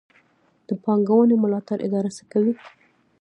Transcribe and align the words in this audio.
د 0.67 0.69
پانګونې 0.83 1.35
ملاتړ 1.43 1.77
اداره 1.87 2.11
څه 2.17 2.23
کوي؟ 2.31 2.53